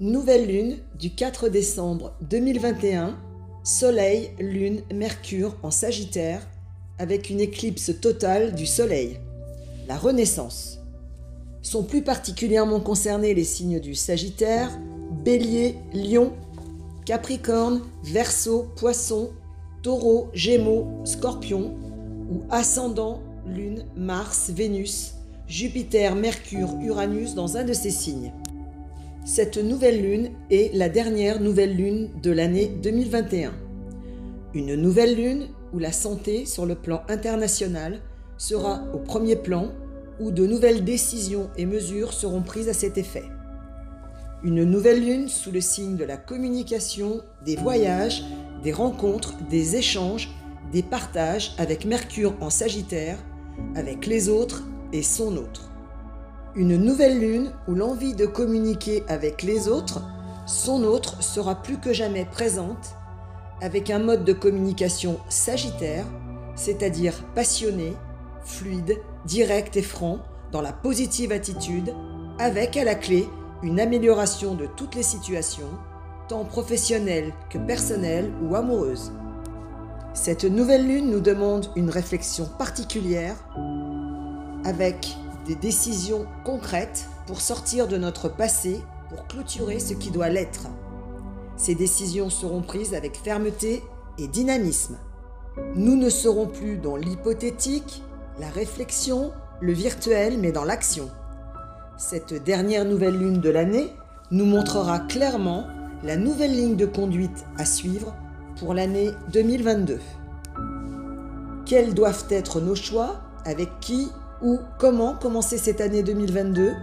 [0.00, 3.18] Nouvelle lune du 4 décembre 2021,
[3.64, 6.46] Soleil, Lune, Mercure en Sagittaire,
[6.98, 9.18] avec une éclipse totale du Soleil.
[9.88, 10.78] La Renaissance.
[11.62, 14.70] Sont plus particulièrement concernés les signes du Sagittaire,
[15.24, 16.32] Bélier, Lion,
[17.04, 19.30] Capricorne, Verseau, Poisson,
[19.82, 21.74] Taureau, Gémeaux, Scorpion,
[22.30, 25.14] ou Ascendant, Lune, Mars, Vénus,
[25.48, 28.32] Jupiter, Mercure, Uranus dans un de ces signes.
[29.28, 33.52] Cette nouvelle lune est la dernière nouvelle lune de l'année 2021.
[34.54, 38.00] Une nouvelle lune où la santé sur le plan international
[38.38, 39.70] sera au premier plan,
[40.18, 43.24] où de nouvelles décisions et mesures seront prises à cet effet.
[44.44, 48.24] Une nouvelle lune sous le signe de la communication, des voyages,
[48.62, 50.30] des rencontres, des échanges,
[50.72, 53.18] des partages avec Mercure en Sagittaire,
[53.74, 55.68] avec les autres et son autre.
[56.58, 60.02] Une nouvelle lune où l'envie de communiquer avec les autres,
[60.44, 62.96] son autre, sera plus que jamais présente,
[63.62, 66.04] avec un mode de communication sagittaire,
[66.56, 67.94] c'est-à-dire passionné,
[68.44, 70.18] fluide, direct et franc,
[70.50, 71.94] dans la positive attitude,
[72.40, 73.28] avec à la clé
[73.62, 75.70] une amélioration de toutes les situations,
[76.26, 79.12] tant professionnelles que personnelles ou amoureuses.
[80.12, 83.36] Cette nouvelle lune nous demande une réflexion particulière
[84.64, 85.16] avec
[85.48, 90.66] des décisions concrètes pour sortir de notre passé, pour clôturer ce qui doit l'être.
[91.56, 93.82] Ces décisions seront prises avec fermeté
[94.18, 94.98] et dynamisme.
[95.74, 98.02] Nous ne serons plus dans l'hypothétique,
[98.38, 101.10] la réflexion, le virtuel, mais dans l'action.
[101.96, 103.88] Cette dernière nouvelle lune de l'année
[104.30, 105.66] nous montrera clairement
[106.04, 108.14] la nouvelle ligne de conduite à suivre
[108.60, 109.98] pour l'année 2022.
[111.64, 113.22] Quels doivent être nos choix?
[113.46, 114.10] Avec qui?
[114.42, 116.74] Ou comment commencer cette année 2022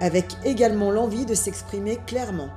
[0.00, 2.48] avec également l'envie de s'exprimer clairement.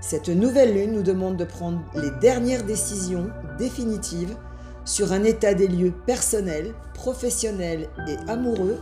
[0.00, 4.36] Cette nouvelle lune nous demande de prendre les dernières décisions définitives
[4.84, 8.78] sur un état des lieux personnel, professionnel et amoureux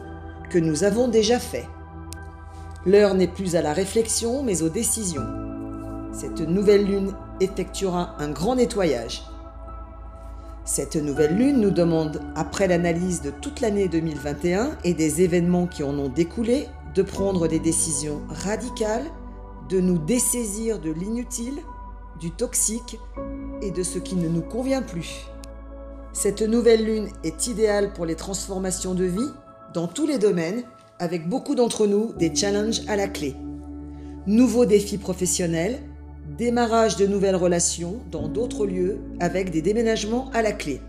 [0.50, 1.66] que nous avons déjà fait.
[2.87, 5.26] L'heure n'est plus à la réflexion mais aux décisions.
[6.12, 9.25] Cette nouvelle lune effectuera un grand nettoyage.
[10.69, 15.83] Cette nouvelle lune nous demande, après l'analyse de toute l'année 2021 et des événements qui
[15.83, 19.06] en ont découlé, de prendre des décisions radicales,
[19.71, 21.56] de nous dessaisir de l'inutile,
[22.21, 23.01] du toxique
[23.62, 25.25] et de ce qui ne nous convient plus.
[26.12, 29.31] Cette nouvelle lune est idéale pour les transformations de vie
[29.73, 30.65] dans tous les domaines,
[30.99, 33.35] avec beaucoup d'entre nous des challenges à la clé.
[34.27, 35.81] Nouveaux défis professionnels,
[36.38, 40.81] démarrage de nouvelles relations dans d'autres lieux avec des déménagements à la clé.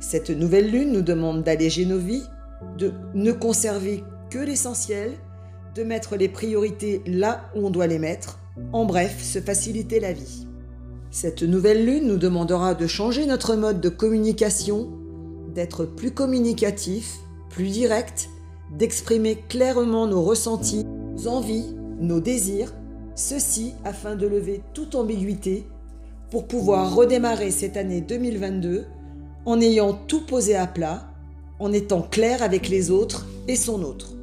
[0.00, 2.24] Cette nouvelle lune nous demande d'alléger nos vies,
[2.76, 5.12] de ne conserver que l'essentiel,
[5.76, 8.40] de mettre les priorités là où on doit les mettre,
[8.72, 10.48] en bref, se faciliter la vie.
[11.12, 14.90] Cette nouvelle lune nous demandera de changer notre mode de communication,
[15.54, 17.18] d'être plus communicatif,
[17.50, 18.28] plus direct,
[18.76, 22.72] d'exprimer clairement nos ressentis, nos envies, nos désirs,
[23.14, 25.66] Ceci afin de lever toute ambiguïté
[26.30, 28.86] pour pouvoir redémarrer cette année 2022
[29.44, 31.12] en ayant tout posé à plat,
[31.58, 34.14] en étant clair avec les autres et son autre.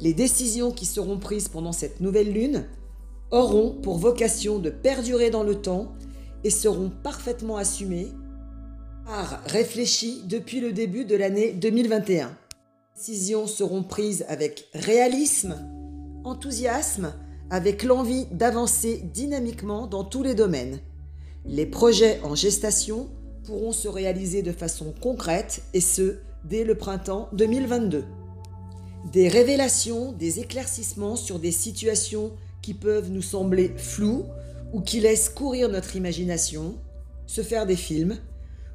[0.00, 2.66] Les décisions qui seront prises pendant cette nouvelle lune
[3.30, 5.92] auront pour vocation de perdurer dans le temps
[6.44, 8.08] et seront parfaitement assumées
[9.06, 12.26] par réfléchies depuis le début de l'année 2021.
[12.26, 12.34] Les
[12.96, 15.56] décisions seront prises avec réalisme,
[16.24, 17.14] enthousiasme,
[17.50, 20.80] avec l'envie d'avancer dynamiquement dans tous les domaines.
[21.46, 23.08] Les projets en gestation
[23.44, 28.04] pourront se réaliser de façon concrète et ce, dès le printemps 2022.
[29.12, 34.24] Des révélations, des éclaircissements sur des situations qui peuvent nous sembler floues
[34.74, 36.74] ou qui laissent courir notre imagination,
[37.26, 38.18] se faire des films,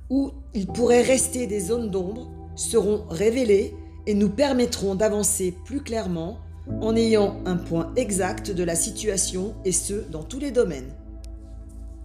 [0.10, 3.76] ou il pourrait rester des zones d'ombre, seront révélées
[4.08, 6.40] et nous permettront d'avancer plus clairement
[6.82, 10.92] en ayant un point exact de la situation et ce, dans tous les domaines.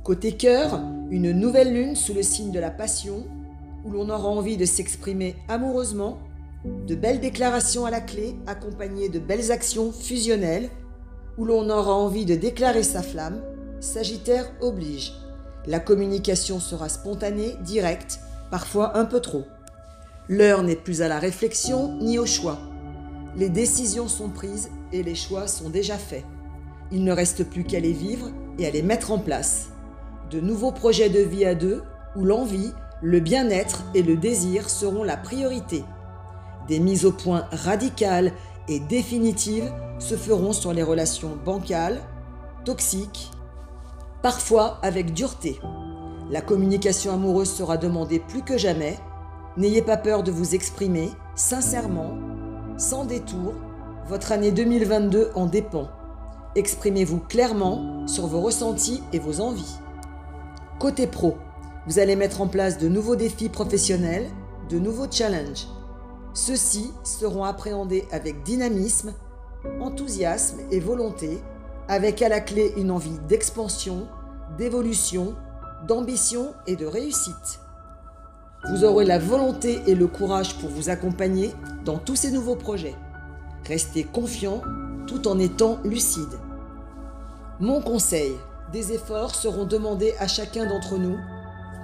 [0.02, 3.26] Côté cœur, une nouvelle lune sous le signe de la passion,
[3.84, 6.18] où l'on aura envie de s'exprimer amoureusement,
[6.86, 10.70] de belles déclarations à la clé accompagnées de belles actions fusionnelles,
[11.36, 13.40] où l'on aura envie de déclarer sa flamme,
[13.80, 15.12] Sagittaire oblige.
[15.66, 18.18] La communication sera spontanée, directe,
[18.50, 19.44] parfois un peu trop.
[20.28, 22.58] L'heure n'est plus à la réflexion ni au choix.
[23.36, 26.24] Les décisions sont prises et les choix sont déjà faits.
[26.90, 29.68] Il ne reste plus qu'à les vivre et à les mettre en place.
[30.30, 31.82] De nouveaux projets de vie à deux
[32.16, 32.72] où l'envie,
[33.02, 35.84] le bien-être et le désir seront la priorité.
[36.66, 38.32] Des mises au point radicales
[38.68, 42.00] et définitives se feront sur les relations bancales,
[42.64, 43.30] toxiques,
[44.22, 45.60] parfois avec dureté.
[46.30, 48.98] La communication amoureuse sera demandée plus que jamais.
[49.56, 52.18] N'ayez pas peur de vous exprimer sincèrement,
[52.78, 53.54] sans détour.
[54.06, 55.88] Votre année 2022 en dépend.
[56.54, 59.76] Exprimez-vous clairement sur vos ressentis et vos envies.
[60.78, 61.36] Côté pro,
[61.86, 64.28] vous allez mettre en place de nouveaux défis professionnels,
[64.70, 65.66] de nouveaux challenges.
[66.34, 69.12] Ceux-ci seront appréhendés avec dynamisme,
[69.80, 71.42] enthousiasme et volonté,
[71.88, 74.06] avec à la clé une envie d'expansion,
[74.56, 75.34] d'évolution,
[75.86, 77.60] d'ambition et de réussite.
[78.66, 82.96] Vous aurez la volonté et le courage pour vous accompagner dans tous ces nouveaux projets.
[83.66, 84.62] Restez confiant
[85.06, 86.38] tout en étant lucide.
[87.60, 88.32] Mon conseil,
[88.72, 91.16] des efforts seront demandés à chacun d'entre nous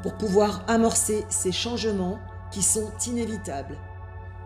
[0.03, 2.19] pour pouvoir amorcer ces changements
[2.51, 3.77] qui sont inévitables.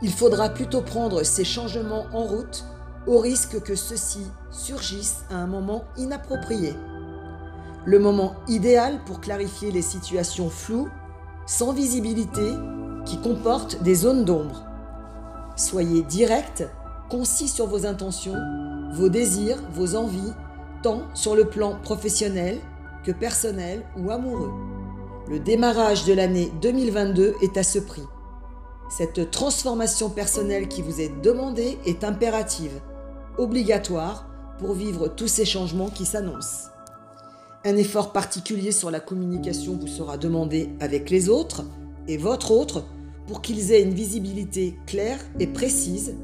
[0.03, 2.65] Il faudra plutôt prendre ces changements en route
[3.07, 6.75] au risque que ceux-ci surgissent à un moment inapproprié.
[7.85, 10.89] Le moment idéal pour clarifier les situations floues,
[11.49, 12.53] sans visibilité,
[13.07, 14.67] qui comportent des zones d'ombre.
[15.57, 16.69] Soyez direct,
[17.09, 18.37] concis sur vos intentions,
[18.93, 20.35] vos désirs, vos envies,
[20.83, 22.59] tant sur le plan professionnel
[23.03, 24.53] que personnel ou amoureux.
[25.31, 28.07] Le démarrage de l'année 2022 est à ce prix.
[28.91, 32.79] Cette transformation personnelle qui vous est demandée est impérative,
[33.39, 34.29] obligatoire
[34.59, 36.69] pour vivre tous ces changements qui s'annoncent.
[37.65, 41.65] Un effort particulier sur la communication vous sera demandé avec les autres
[42.07, 42.85] et votre autre
[43.27, 46.15] pour qu'ils aient une visibilité claire et précise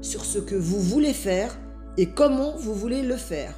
[0.00, 1.58] sur ce que vous voulez faire
[1.98, 3.54] et comment vous voulez le faire.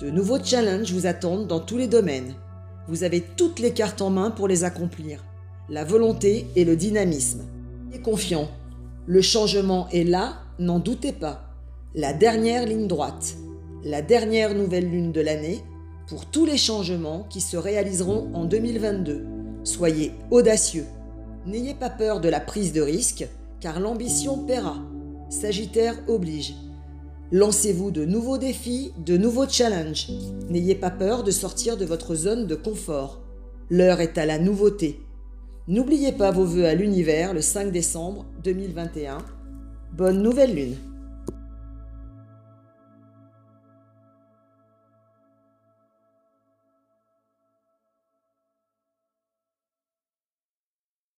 [0.00, 2.34] De nouveaux challenges vous attendent dans tous les domaines.
[2.88, 5.22] Vous avez toutes les cartes en main pour les accomplir.
[5.68, 7.42] La volonté et le dynamisme.
[7.90, 8.48] Soyez confiant.
[9.06, 11.44] Le changement est là, n'en doutez pas.
[11.94, 13.36] La dernière ligne droite.
[13.84, 15.62] La dernière nouvelle lune de l'année
[16.12, 19.24] pour tous les changements qui se réaliseront en 2022.
[19.64, 20.84] Soyez audacieux.
[21.46, 23.26] N'ayez pas peur de la prise de risque,
[23.60, 24.76] car l'ambition paiera.
[25.30, 26.52] Sagittaire oblige.
[27.30, 30.10] Lancez-vous de nouveaux défis, de nouveaux challenges.
[30.50, 33.22] N'ayez pas peur de sortir de votre zone de confort.
[33.70, 35.00] L'heure est à la nouveauté.
[35.66, 39.16] N'oubliez pas vos vœux à l'univers le 5 décembre 2021.
[39.94, 40.76] Bonne nouvelle lune